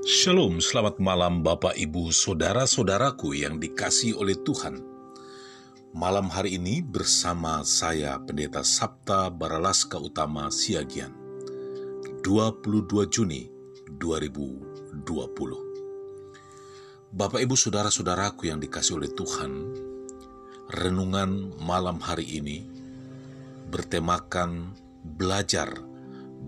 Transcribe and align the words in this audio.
Shalom, 0.00 0.64
selamat 0.64 0.96
malam 0.96 1.44
Bapak 1.44 1.76
Ibu 1.76 2.08
Saudara-saudaraku 2.08 3.36
yang 3.36 3.60
dikasih 3.60 4.16
oleh 4.16 4.32
Tuhan. 4.32 4.80
Malam 5.92 6.32
hari 6.32 6.56
ini 6.56 6.80
bersama 6.80 7.60
saya 7.68 8.16
Pendeta 8.16 8.64
Sabta 8.64 9.28
Baralaska 9.28 10.00
Utama 10.00 10.48
Siagian. 10.48 11.12
22 12.24 13.12
Juni 13.12 13.52
2020. 14.00 15.04
Bapak 17.12 17.44
Ibu 17.44 17.52
Saudara-saudaraku 17.52 18.48
yang 18.48 18.56
dikasih 18.56 19.04
oleh 19.04 19.12
Tuhan, 19.12 19.52
renungan 20.80 21.60
malam 21.60 22.00
hari 22.00 22.40
ini 22.40 22.64
bertemakan 23.68 24.72
belajar 25.04 25.68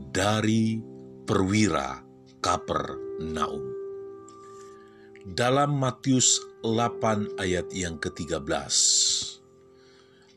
dari 0.09 0.81
perwira 1.29 2.01
Kaper 2.41 3.12
Naum. 3.31 3.63
Dalam 5.23 5.79
Matius 5.79 6.43
8 6.67 7.39
ayat 7.39 7.71
yang 7.71 7.95
ke-13, 8.03 8.43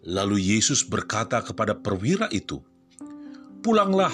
lalu 0.05 0.38
Yesus 0.38 0.85
berkata 0.85 1.41
kepada 1.41 1.73
perwira 1.73 2.29
itu, 2.29 2.62
Pulanglah 3.66 4.13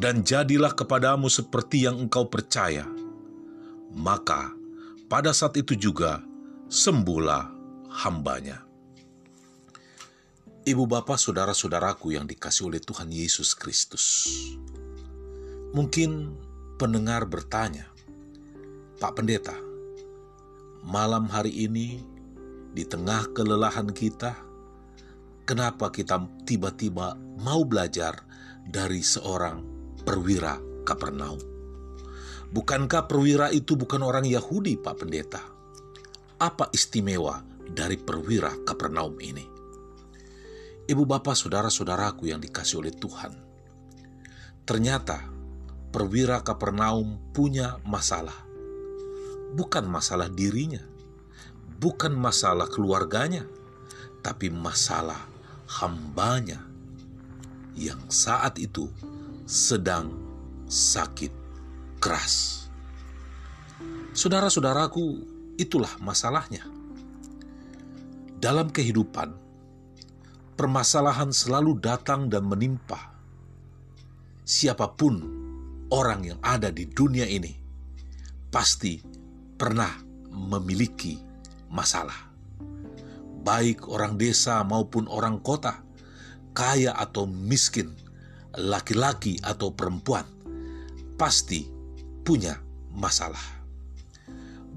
dan 0.00 0.24
jadilah 0.24 0.72
kepadamu 0.72 1.28
seperti 1.28 1.84
yang 1.84 2.00
engkau 2.00 2.24
percaya. 2.24 2.88
Maka 3.92 4.56
pada 5.12 5.36
saat 5.36 5.60
itu 5.60 5.76
juga 5.76 6.24
sembuhlah 6.72 7.52
hambanya. 8.00 8.64
Ibu 10.64 10.88
bapak 10.88 11.20
saudara-saudaraku 11.20 12.16
yang 12.16 12.24
dikasih 12.24 12.72
oleh 12.72 12.80
Tuhan 12.80 13.12
Yesus 13.12 13.52
Kristus. 13.52 14.24
Mungkin 15.76 16.32
pendengar 16.80 17.28
bertanya, 17.28 17.91
Pak 19.02 19.18
Pendeta, 19.18 19.58
malam 20.86 21.26
hari 21.26 21.66
ini 21.66 22.06
di 22.70 22.86
tengah 22.86 23.34
kelelahan 23.34 23.90
kita, 23.90 24.30
kenapa 25.42 25.90
kita 25.90 26.22
tiba-tiba 26.46 27.18
mau 27.42 27.66
belajar 27.66 28.22
dari 28.62 29.02
seorang 29.02 29.58
perwira 30.06 30.54
Kapernaum? 30.86 31.42
Bukankah 32.54 33.10
perwira 33.10 33.50
itu 33.50 33.74
bukan 33.74 34.06
orang 34.06 34.22
Yahudi, 34.22 34.78
Pak 34.78 34.94
Pendeta? 34.94 35.42
Apa 36.38 36.70
istimewa 36.70 37.42
dari 37.74 37.98
perwira 37.98 38.54
Kapernaum 38.62 39.18
ini? 39.18 39.42
Ibu 40.86 41.02
bapak 41.02 41.34
saudara-saudaraku 41.34 42.30
yang 42.30 42.38
dikasih 42.38 42.78
oleh 42.78 42.94
Tuhan, 42.94 43.34
ternyata 44.62 45.26
perwira 45.90 46.38
Kapernaum 46.46 47.34
punya 47.34 47.82
masalah. 47.82 48.51
Bukan 49.52 49.84
masalah 49.84 50.32
dirinya, 50.32 50.80
bukan 51.76 52.16
masalah 52.16 52.68
keluarganya, 52.68 53.44
tapi 54.24 54.48
masalah 54.48 55.18
hambanya 55.80 56.64
yang 57.76 58.00
saat 58.08 58.56
itu 58.56 58.88
sedang 59.44 60.12
sakit 60.68 61.32
keras. 62.00 62.64
Saudara-saudaraku, 64.12 65.04
itulah 65.56 65.92
masalahnya. 66.00 66.64
Dalam 68.40 68.72
kehidupan, 68.72 69.32
permasalahan 70.56 71.30
selalu 71.30 71.78
datang 71.78 72.28
dan 72.28 72.44
menimpa 72.44 73.12
siapa 74.42 74.90
pun 74.92 75.22
orang 75.88 76.34
yang 76.34 76.40
ada 76.42 76.68
di 76.74 76.90
dunia 76.90 77.24
ini 77.24 77.54
pasti 78.50 79.21
pernah 79.62 79.94
memiliki 80.34 81.22
masalah. 81.70 82.34
Baik 83.46 83.86
orang 83.86 84.18
desa 84.18 84.58
maupun 84.66 85.06
orang 85.06 85.38
kota, 85.38 85.86
kaya 86.50 86.90
atau 86.98 87.30
miskin, 87.30 87.94
laki-laki 88.58 89.38
atau 89.38 89.70
perempuan, 89.70 90.26
pasti 91.14 91.70
punya 92.26 92.58
masalah. 92.90 93.62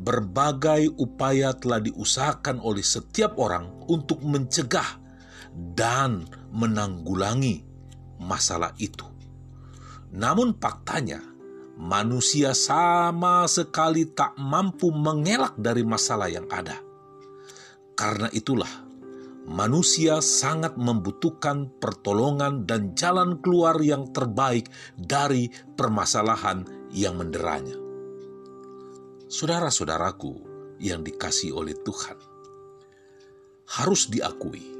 Berbagai 0.05 0.93
upaya 1.01 1.57
telah 1.57 1.81
diusahakan 1.81 2.61
oleh 2.61 2.85
setiap 2.85 3.41
orang 3.41 3.65
untuk 3.89 4.21
mencegah 4.21 5.01
dan 5.73 6.29
menanggulangi 6.53 7.65
masalah 8.21 8.69
itu. 8.77 9.09
Namun 10.13 10.53
faktanya, 10.61 11.25
manusia 11.75 12.55
sama 12.55 13.47
sekali 13.51 14.07
tak 14.07 14.35
mampu 14.39 14.91
mengelak 14.91 15.55
dari 15.59 15.83
masalah 15.83 16.31
yang 16.31 16.47
ada. 16.47 16.79
Karena 17.95 18.27
itulah, 18.35 18.71
manusia 19.47 20.19
sangat 20.19 20.75
membutuhkan 20.75 21.71
pertolongan 21.79 22.67
dan 22.67 22.91
jalan 22.95 23.39
keluar 23.39 23.79
yang 23.79 24.11
terbaik 24.11 24.67
dari 24.99 25.47
permasalahan 25.75 26.67
yang 26.91 27.15
menderanya. 27.15 27.75
Saudara-saudaraku 29.31 30.33
yang 30.83 31.03
dikasih 31.03 31.55
oleh 31.55 31.75
Tuhan, 31.83 32.19
harus 33.79 34.11
diakui 34.11 34.74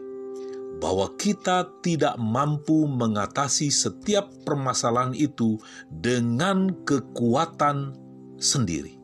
bahwa 0.80 1.12
kita 1.16 1.72
tidak 1.80 2.20
mampu 2.20 2.88
mengatasi 2.88 3.72
setiap 3.72 4.28
permasalahan 4.44 5.16
itu 5.16 5.56
dengan 5.88 6.72
kekuatan 6.84 7.96
sendiri. 8.36 9.00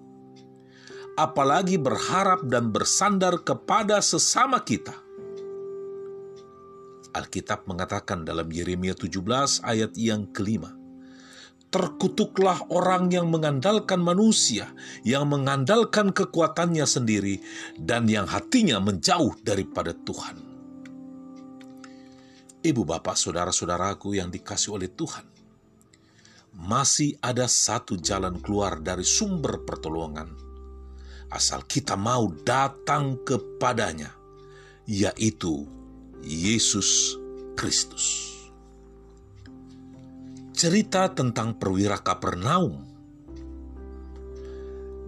Apalagi 1.16 1.76
berharap 1.76 2.48
dan 2.48 2.72
bersandar 2.72 3.44
kepada 3.44 4.00
sesama 4.00 4.64
kita. 4.64 4.96
Alkitab 7.12 7.68
mengatakan 7.68 8.24
dalam 8.24 8.48
Yeremia 8.48 8.96
17 8.96 9.68
ayat 9.68 9.92
yang 10.00 10.32
kelima, 10.32 10.72
Terkutuklah 11.72 12.68
orang 12.68 13.08
yang 13.16 13.32
mengandalkan 13.32 14.04
manusia, 14.04 14.76
yang 15.08 15.32
mengandalkan 15.32 16.12
kekuatannya 16.12 16.84
sendiri, 16.84 17.40
dan 17.80 18.12
yang 18.12 18.28
hatinya 18.28 18.84
menjauh 18.84 19.40
daripada 19.40 19.96
Tuhan 19.96 20.51
Ibu 22.62 22.86
bapak 22.86 23.18
saudara-saudaraku 23.18 24.22
yang 24.22 24.30
dikasih 24.30 24.78
oleh 24.78 24.94
Tuhan, 24.94 25.26
masih 26.62 27.18
ada 27.18 27.50
satu 27.50 27.98
jalan 27.98 28.38
keluar 28.38 28.78
dari 28.78 29.02
sumber 29.02 29.66
pertolongan. 29.66 30.30
Asal 31.34 31.66
kita 31.66 31.98
mau 31.98 32.30
datang 32.46 33.18
kepadanya, 33.26 34.14
yaitu 34.86 35.66
Yesus 36.22 37.18
Kristus. 37.58 38.30
Cerita 40.54 41.10
tentang 41.10 41.58
perwira 41.58 41.98
Kapernaum 41.98 42.78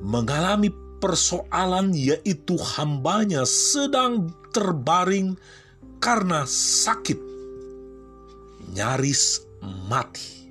mengalami 0.02 0.74
persoalan 0.98 1.94
yaitu 1.94 2.58
hambanya 2.58 3.46
sedang 3.46 4.34
terbaring 4.50 5.38
karena 6.02 6.50
sakit 6.50 7.33
nyaris 8.74 9.46
mati. 9.88 10.50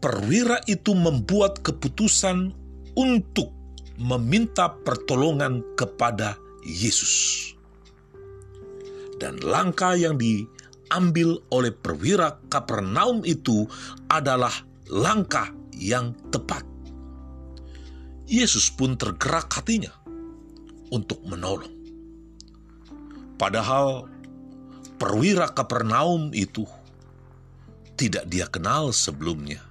Perwira 0.00 0.64
itu 0.64 0.96
membuat 0.96 1.60
keputusan 1.60 2.56
untuk 2.96 3.52
meminta 4.00 4.72
pertolongan 4.80 5.60
kepada 5.76 6.40
Yesus. 6.64 7.52
Dan 9.20 9.36
langkah 9.44 9.92
yang 9.92 10.16
diambil 10.16 11.36
oleh 11.52 11.76
perwira 11.76 12.40
Kapernaum 12.48 13.20
itu 13.28 13.68
adalah 14.08 14.52
langkah 14.88 15.52
yang 15.76 16.16
tepat. 16.32 16.64
Yesus 18.24 18.72
pun 18.72 18.96
tergerak 18.96 19.52
hatinya 19.52 19.92
untuk 20.88 21.20
menolong. 21.28 21.76
Padahal 23.36 24.08
perwira 25.00 25.48
Kapernaum 25.48 26.36
itu 26.36 26.68
tidak 27.96 28.28
dia 28.28 28.44
kenal 28.44 28.92
sebelumnya 28.92 29.64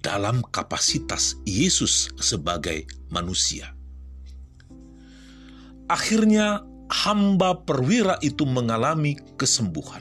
dalam 0.00 0.40
kapasitas 0.48 1.36
Yesus 1.44 2.08
sebagai 2.16 2.88
manusia. 3.12 3.76
Akhirnya 5.92 6.64
hamba 6.88 7.52
perwira 7.68 8.16
itu 8.24 8.48
mengalami 8.48 9.20
kesembuhan. 9.36 10.00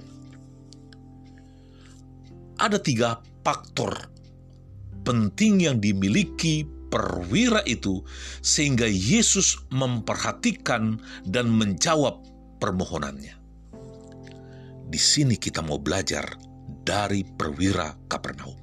Ada 2.56 2.80
tiga 2.80 3.20
faktor 3.44 4.08
penting 5.04 5.68
yang 5.68 5.84
dimiliki 5.84 6.68
perwira 6.92 7.64
itu 7.68 8.04
sehingga 8.44 8.86
Yesus 8.88 9.58
memperhatikan 9.72 11.00
dan 11.28 11.48
menjawab 11.50 12.20
permohonannya. 12.60 13.39
Di 14.90 14.98
sini 14.98 15.38
kita 15.38 15.62
mau 15.62 15.78
belajar 15.78 16.26
dari 16.82 17.22
perwira 17.22 17.94
Kapernaum. 18.10 18.58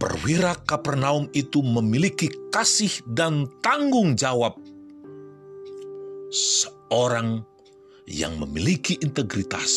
perwira 0.00 0.56
Kapernaum 0.64 1.28
itu 1.36 1.60
memiliki 1.60 2.32
kasih 2.48 3.04
dan 3.04 3.44
tanggung 3.60 4.16
jawab 4.16 4.56
seorang 6.32 7.44
yang 8.08 8.38
memiliki 8.40 8.96
integritas. 9.02 9.70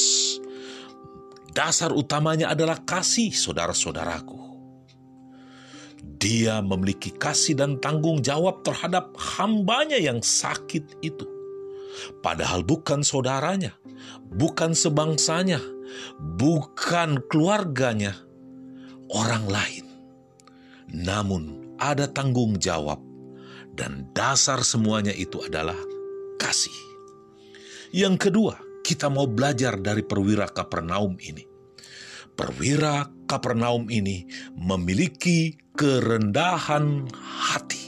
Dasar 1.54 1.94
utamanya 1.94 2.50
adalah 2.50 2.82
kasih, 2.82 3.30
saudara-saudaraku. 3.36 4.42
Dia 6.02 6.64
memiliki 6.64 7.12
kasih 7.14 7.60
dan 7.60 7.78
tanggung 7.84 8.24
jawab 8.24 8.64
terhadap 8.64 9.12
hambanya 9.38 10.00
yang 10.00 10.24
sakit 10.24 11.04
itu. 11.04 11.28
Padahal 12.26 12.66
bukan 12.66 13.06
saudaranya, 13.06 13.76
bukan 14.34 14.74
sebangsanya, 14.74 15.62
bukan 16.40 17.22
keluarganya, 17.30 18.18
orang 19.14 19.46
lain. 19.48 19.86
Namun 20.94 21.76
ada 21.82 22.10
tanggung 22.10 22.58
jawab 22.62 23.02
dan 23.74 24.10
dasar 24.14 24.62
semuanya 24.62 25.12
itu 25.14 25.42
adalah 25.42 25.78
kasih. 26.38 26.76
Yang 27.94 28.30
kedua, 28.30 28.56
kita 28.82 29.10
mau 29.10 29.30
belajar 29.30 29.78
dari 29.78 30.02
perwira 30.02 30.50
Kapernaum 30.50 31.18
ini. 31.22 31.46
Perwira 32.34 33.06
Kapernaum 33.30 33.90
ini 33.94 34.26
memiliki 34.58 35.54
kerendahan 35.78 37.06
hati. 37.14 37.83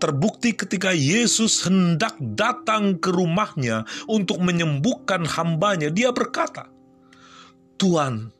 Terbukti 0.00 0.56
ketika 0.56 0.96
Yesus 0.96 1.68
hendak 1.68 2.16
datang 2.18 2.96
ke 2.96 3.12
rumahnya 3.12 3.84
untuk 4.08 4.40
menyembuhkan 4.40 5.28
hambanya, 5.28 5.92
dia 5.92 6.08
berkata, 6.08 6.72
Tuhan, 7.76 8.32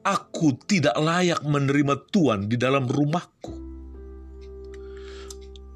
aku 0.00 0.56
tidak 0.64 0.96
layak 0.96 1.44
menerima 1.44 2.00
Tuhan 2.08 2.48
di 2.48 2.56
dalam 2.56 2.88
rumahku. 2.88 3.52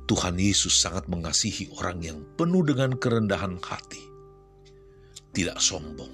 Tuhan 0.09 0.41
Yesus 0.41 0.75
sangat 0.81 1.07
mengasihi 1.07 1.69
orang 1.77 2.01
yang 2.01 2.19
penuh 2.41 2.65
dengan 2.65 2.97
kerendahan 2.97 3.61
hati, 3.61 4.01
tidak 5.37 5.61
sombong. 5.61 6.11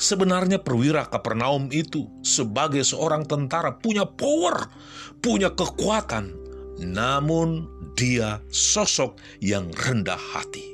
Sebenarnya 0.00 0.56
perwira 0.64 1.04
Kapernaum 1.04 1.68
itu 1.68 2.08
sebagai 2.24 2.80
seorang 2.80 3.28
tentara 3.28 3.76
punya 3.76 4.08
power, 4.08 4.72
punya 5.20 5.52
kekuatan, 5.52 6.49
namun 6.80 7.68
dia 7.94 8.40
sosok 8.48 9.20
yang 9.44 9.68
rendah 9.70 10.18
hati. 10.18 10.64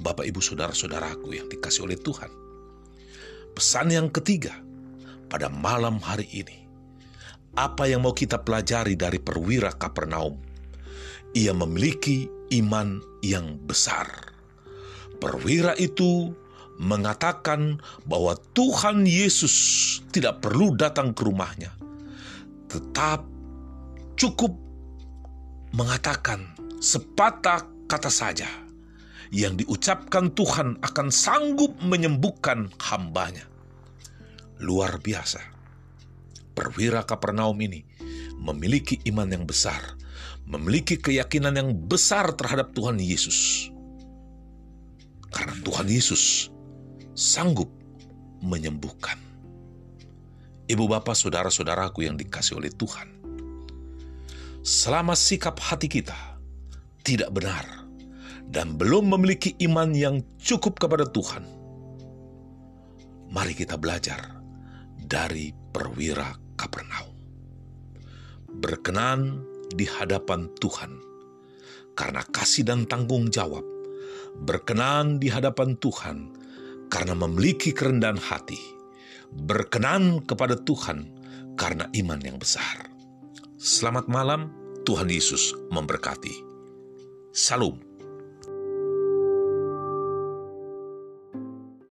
Bapak, 0.00 0.26
ibu, 0.26 0.42
saudara-saudaraku 0.42 1.38
yang 1.38 1.46
dikasih 1.46 1.86
oleh 1.86 2.00
Tuhan, 2.00 2.32
pesan 3.54 3.94
yang 3.94 4.10
ketiga 4.10 4.58
pada 5.30 5.46
malam 5.46 6.02
hari 6.02 6.26
ini 6.34 6.64
apa 7.54 7.86
yang 7.86 8.02
mau 8.02 8.10
kita 8.10 8.42
pelajari 8.42 8.98
dari 8.98 9.22
perwira 9.22 9.70
Kapernaum? 9.70 10.34
Ia 11.38 11.54
memiliki 11.54 12.26
iman 12.58 12.98
yang 13.22 13.62
besar. 13.62 14.34
Perwira 15.22 15.78
itu 15.78 16.34
mengatakan 16.82 17.78
bahwa 18.10 18.34
Tuhan 18.58 19.06
Yesus 19.06 19.54
tidak 20.10 20.42
perlu 20.42 20.74
datang 20.74 21.14
ke 21.14 21.22
rumahnya, 21.22 21.70
tetap 22.66 23.22
cukup 24.14 24.54
mengatakan 25.74 26.54
sepatah 26.78 27.66
kata 27.90 28.10
saja 28.10 28.48
yang 29.34 29.58
diucapkan 29.58 30.30
Tuhan 30.30 30.78
akan 30.78 31.08
sanggup 31.10 31.74
menyembuhkan 31.82 32.70
hambanya. 32.78 33.46
Luar 34.62 35.02
biasa 35.02 35.42
perwira 36.54 37.02
Kapernaum 37.02 37.58
ini 37.58 37.82
memiliki 38.38 39.02
iman 39.10 39.26
yang 39.26 39.44
besar, 39.44 39.98
memiliki 40.46 40.94
keyakinan 40.94 41.58
yang 41.58 41.70
besar 41.74 42.30
terhadap 42.38 42.70
Tuhan 42.72 43.02
Yesus. 43.02 43.68
Karena 45.34 45.58
Tuhan 45.66 45.90
Yesus 45.90 46.54
sanggup 47.18 47.66
menyembuhkan. 48.38 49.18
Ibu 50.70 50.86
bapak 50.86 51.18
saudara-saudaraku 51.18 52.06
yang 52.06 52.14
dikasih 52.14 52.56
oleh 52.56 52.70
Tuhan. 52.70 53.23
Selama 54.64 55.12
sikap 55.12 55.60
hati 55.60 55.92
kita 55.92 56.16
tidak 57.04 57.36
benar 57.36 57.84
dan 58.48 58.80
belum 58.80 59.12
memiliki 59.12 59.52
iman 59.68 59.92
yang 59.92 60.24
cukup 60.40 60.80
kepada 60.80 61.04
Tuhan, 61.04 61.44
mari 63.28 63.52
kita 63.52 63.76
belajar 63.76 64.40
dari 64.96 65.52
perwira 65.52 66.32
Kapernaum. 66.56 67.12
Berkenan 68.56 69.44
di 69.76 69.84
hadapan 69.84 70.48
Tuhan 70.56 70.96
karena 71.92 72.24
kasih 72.32 72.64
dan 72.64 72.88
tanggung 72.88 73.28
jawab. 73.28 73.68
Berkenan 74.48 75.20
di 75.20 75.28
hadapan 75.28 75.76
Tuhan 75.76 76.32
karena 76.88 77.12
memiliki 77.12 77.76
kerendahan 77.76 78.16
hati. 78.16 78.56
Berkenan 79.28 80.24
kepada 80.24 80.56
Tuhan 80.56 81.04
karena 81.52 81.84
iman 81.92 82.20
yang 82.24 82.40
besar. 82.40 82.93
Selamat 83.64 84.12
malam, 84.12 84.52
Tuhan 84.84 85.08
Yesus 85.08 85.56
memberkati. 85.72 86.36
Salam. 87.32 87.80